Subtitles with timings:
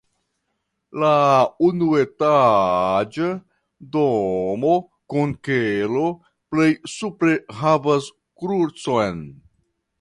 [1.01, 1.11] La
[1.67, 3.29] unuetaĝa
[3.97, 4.73] domo
[5.15, 6.09] kun kelo
[6.57, 9.27] plej supre havas krucon.